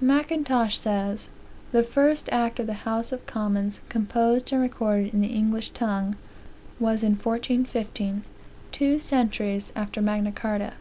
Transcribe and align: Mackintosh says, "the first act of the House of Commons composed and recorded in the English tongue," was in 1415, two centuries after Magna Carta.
Mackintosh 0.00 0.80
says, 0.80 1.28
"the 1.70 1.84
first 1.84 2.28
act 2.32 2.58
of 2.58 2.66
the 2.66 2.72
House 2.82 3.12
of 3.12 3.24
Commons 3.24 3.78
composed 3.88 4.50
and 4.52 4.60
recorded 4.60 5.14
in 5.14 5.20
the 5.20 5.28
English 5.32 5.70
tongue," 5.70 6.16
was 6.80 7.04
in 7.04 7.12
1415, 7.12 8.24
two 8.72 8.98
centuries 8.98 9.72
after 9.76 10.02
Magna 10.02 10.32
Carta. 10.32 10.72